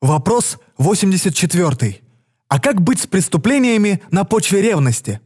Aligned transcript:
Вопрос 0.00 0.58
84. 0.78 2.00
А 2.48 2.58
как 2.58 2.80
быть 2.80 3.00
с 3.00 3.06
преступлениями 3.06 4.02
на 4.10 4.24
почве 4.24 4.62
ревности? 4.62 5.20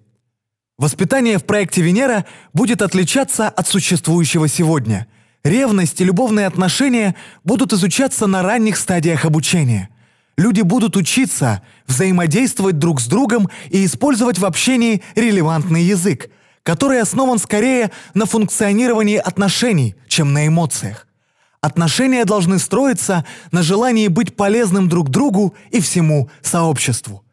Воспитание 0.78 1.38
в 1.38 1.44
проекте 1.44 1.80
«Венера» 1.80 2.24
будет 2.52 2.82
отличаться 2.82 3.48
от 3.48 3.68
существующего 3.68 4.48
сегодня. 4.48 5.06
Ревность 5.44 6.00
и 6.00 6.04
любовные 6.04 6.48
отношения 6.48 7.14
будут 7.44 7.72
изучаться 7.72 8.26
на 8.26 8.42
ранних 8.42 8.76
стадиях 8.76 9.24
обучения. 9.24 9.90
Люди 10.36 10.62
будут 10.62 10.96
учиться 10.96 11.62
взаимодействовать 11.86 12.80
друг 12.80 13.00
с 13.00 13.06
другом 13.06 13.48
и 13.70 13.86
использовать 13.86 14.40
в 14.40 14.44
общении 14.44 15.02
релевантный 15.14 15.84
язык, 15.84 16.30
который 16.64 17.00
основан 17.00 17.38
скорее 17.38 17.92
на 18.14 18.26
функционировании 18.26 19.18
отношений, 19.18 19.94
чем 20.08 20.32
на 20.32 20.48
эмоциях. 20.48 21.06
Отношения 21.64 22.26
должны 22.26 22.58
строиться 22.58 23.24
на 23.50 23.62
желании 23.62 24.08
быть 24.08 24.36
полезным 24.36 24.86
друг 24.86 25.08
другу 25.08 25.54
и 25.70 25.80
всему 25.80 26.28
сообществу. 26.42 27.24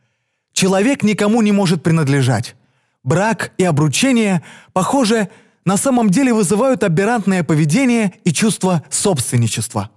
Человек 0.53 1.03
никому 1.03 1.41
не 1.41 1.51
может 1.51 1.83
принадлежать. 1.83 2.55
Брак 3.03 3.51
и 3.57 3.65
обручение, 3.65 4.41
похоже, 4.71 5.27
на 5.65 5.75
самом 5.75 6.09
деле 6.09 6.33
вызывают 6.33 6.81
аберрантное 6.85 7.43
поведение 7.43 8.13
и 8.23 8.31
чувство 8.31 8.83
собственничества. 8.89 9.89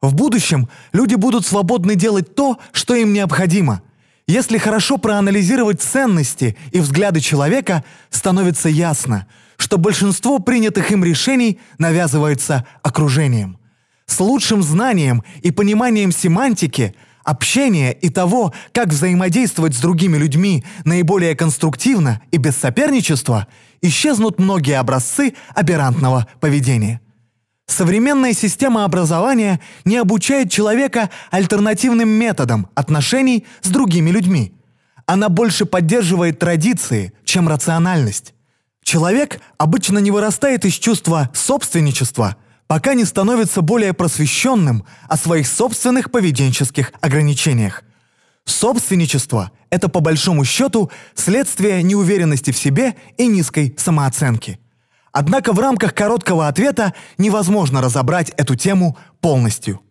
В 0.00 0.14
будущем 0.14 0.68
люди 0.92 1.16
будут 1.16 1.44
свободны 1.44 1.96
делать 1.96 2.36
то, 2.36 2.60
что 2.70 2.94
им 2.94 3.12
необходимо. 3.12 3.82
Если 4.28 4.58
хорошо 4.58 4.98
проанализировать 4.98 5.82
ценности 5.82 6.56
и 6.70 6.78
взгляды 6.78 7.18
человека, 7.18 7.82
становится 8.10 8.68
ясно, 8.68 9.26
что 9.58 9.76
большинство 9.76 10.38
принятых 10.38 10.90
им 10.90 11.04
решений 11.04 11.60
навязывается 11.76 12.66
окружением. 12.82 13.58
С 14.06 14.18
лучшим 14.20 14.62
знанием 14.62 15.22
и 15.42 15.50
пониманием 15.50 16.10
семантики– 16.10 16.94
общения 17.28 17.92
и 17.92 18.08
того, 18.08 18.54
как 18.72 18.88
взаимодействовать 18.88 19.74
с 19.74 19.80
другими 19.80 20.16
людьми 20.16 20.64
наиболее 20.84 21.36
конструктивно 21.36 22.22
и 22.30 22.38
без 22.38 22.56
соперничества, 22.56 23.46
исчезнут 23.82 24.38
многие 24.38 24.78
образцы 24.78 25.34
аберрантного 25.54 26.26
поведения. 26.40 27.00
Современная 27.66 28.32
система 28.32 28.84
образования 28.84 29.60
не 29.84 29.98
обучает 29.98 30.50
человека 30.50 31.10
альтернативным 31.30 32.08
методам 32.08 32.68
отношений 32.74 33.46
с 33.60 33.68
другими 33.68 34.08
людьми. 34.10 34.54
Она 35.04 35.28
больше 35.28 35.66
поддерживает 35.66 36.38
традиции, 36.38 37.12
чем 37.24 37.46
рациональность. 37.46 38.32
Человек 38.88 39.42
обычно 39.58 39.98
не 39.98 40.10
вырастает 40.10 40.64
из 40.64 40.72
чувства 40.72 41.28
собственничества– 41.34 42.36
пока 42.66 42.94
не 42.94 43.04
становится 43.04 43.60
более 43.60 43.92
просвещенным 43.92 44.82
о 45.10 45.18
своих 45.18 45.46
собственных 45.46 46.10
поведенческих 46.10 46.92
ограничениях. 47.02 47.82
Собственничество– 48.46 49.50
это 49.70 49.90
по 49.90 50.00
большому 50.00 50.46
счету 50.46 50.90
следствие 51.14 51.82
неуверенности 51.82 52.50
в 52.50 52.56
себе 52.56 52.94
и 53.18 53.26
низкой 53.26 53.74
самооценки. 53.76 54.58
Однако 55.12 55.52
в 55.52 55.58
рамках 55.58 55.92
короткого 55.92 56.48
ответа 56.48 56.94
невозможно 57.18 57.82
разобрать 57.82 58.30
эту 58.38 58.54
тему 58.54 58.96
полностью. 59.20 59.82